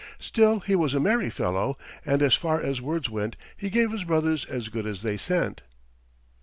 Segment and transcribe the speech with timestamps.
[0.17, 4.03] Still he was a merry fellow, and as far as words went he gave his
[4.03, 5.61] brothers as good as they sent.